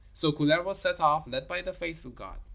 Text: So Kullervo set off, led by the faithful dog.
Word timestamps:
So 0.13 0.31
Kullervo 0.31 0.73
set 0.73 0.99
off, 0.99 1.27
led 1.27 1.47
by 1.47 1.61
the 1.61 1.73
faithful 1.73 2.09
dog. 2.09 2.39